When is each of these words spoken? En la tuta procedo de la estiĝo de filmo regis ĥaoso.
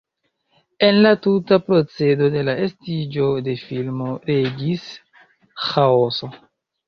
En 0.85 0.95
la 1.05 1.09
tuta 1.25 1.57
procedo 1.65 2.29
de 2.35 2.41
la 2.47 2.55
estiĝo 2.63 3.27
de 3.47 3.55
filmo 3.65 4.09
regis 4.31 4.87
ĥaoso. 5.67 6.31